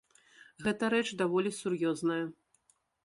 Гэта 0.67 0.89
рэч 0.95 1.03
даволі 1.21 1.51
сур'ёзная. 1.59 2.21